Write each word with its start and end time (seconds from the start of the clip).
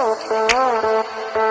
Thank. 0.00 1.49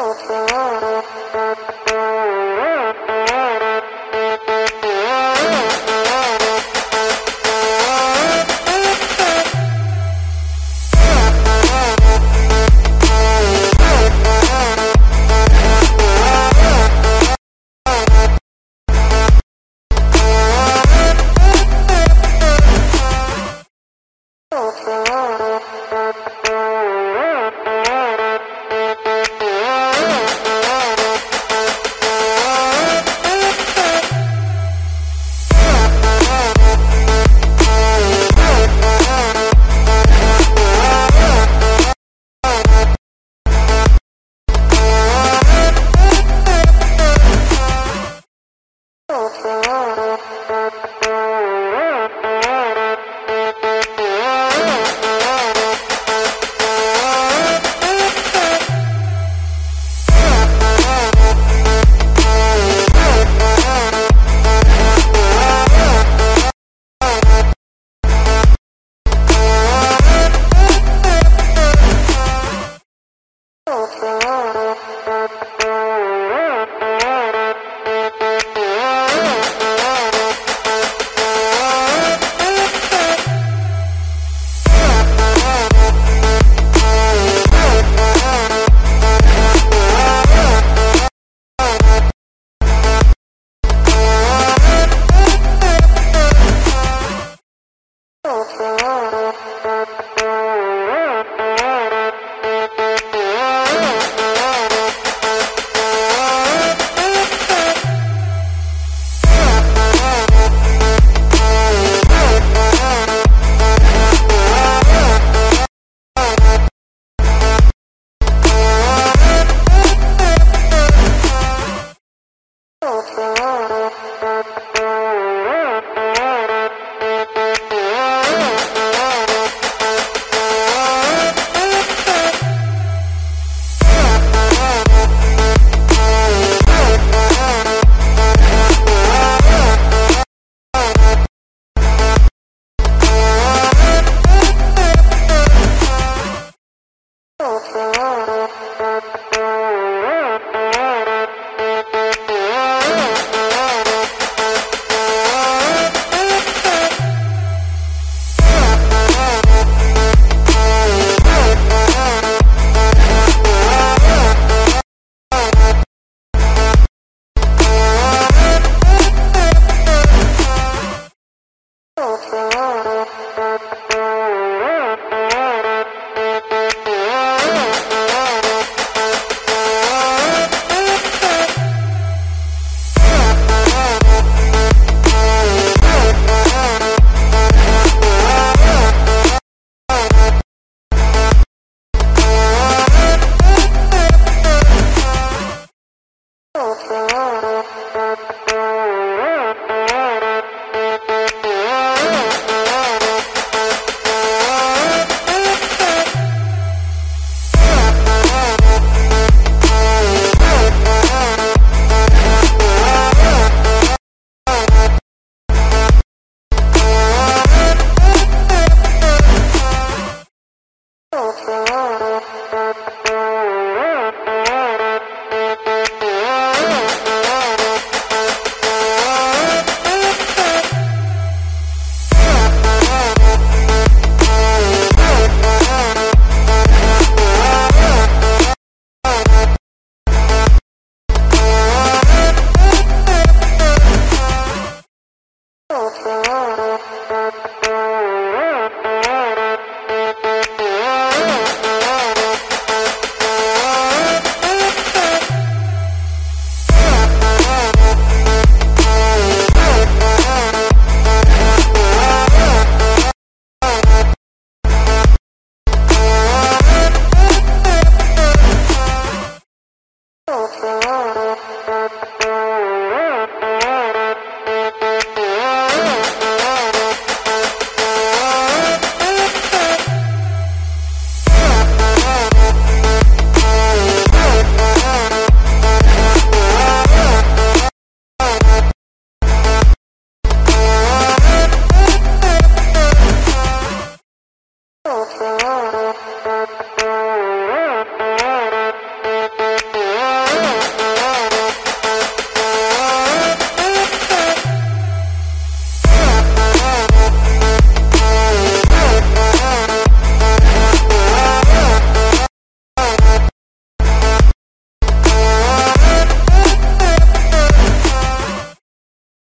Okay. 0.00 0.69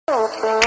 Open. 0.07 0.64